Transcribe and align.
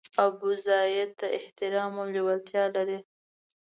ابوزید 0.25 1.09
ته 1.19 1.25
احترام 1.37 1.93
او 2.01 2.05
لېوالتیا 2.13 2.63
لري. 2.75 2.97